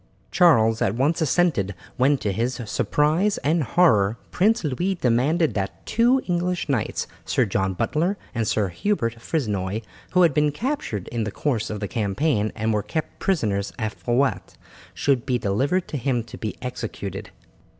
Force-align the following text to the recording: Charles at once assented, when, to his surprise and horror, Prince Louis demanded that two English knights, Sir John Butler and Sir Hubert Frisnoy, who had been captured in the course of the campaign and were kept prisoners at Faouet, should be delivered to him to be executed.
Charles 0.31 0.81
at 0.81 0.95
once 0.95 1.21
assented, 1.21 1.75
when, 1.95 2.17
to 2.17 2.31
his 2.31 2.59
surprise 2.65 3.37
and 3.43 3.61
horror, 3.61 4.17
Prince 4.31 4.63
Louis 4.63 4.95
demanded 4.95 5.53
that 5.53 5.85
two 5.85 6.23
English 6.27 6.67
knights, 6.67 7.05
Sir 7.23 7.45
John 7.45 7.75
Butler 7.75 8.17
and 8.33 8.47
Sir 8.47 8.69
Hubert 8.69 9.21
Frisnoy, 9.21 9.83
who 10.13 10.23
had 10.23 10.33
been 10.33 10.51
captured 10.51 11.07
in 11.09 11.23
the 11.23 11.29
course 11.29 11.69
of 11.69 11.81
the 11.81 11.87
campaign 11.87 12.51
and 12.55 12.73
were 12.73 12.81
kept 12.81 13.19
prisoners 13.19 13.71
at 13.77 13.93
Faouet, 13.93 14.55
should 14.95 15.23
be 15.23 15.37
delivered 15.37 15.87
to 15.89 15.97
him 15.97 16.23
to 16.23 16.35
be 16.39 16.57
executed. 16.63 17.29